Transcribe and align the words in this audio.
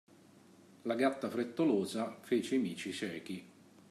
La 0.81 0.95
gatta 0.95 1.29
frettolosa 1.29 2.17
fece 2.21 2.55
i 2.55 2.57
mici 2.57 2.91
ciechi 2.91 3.47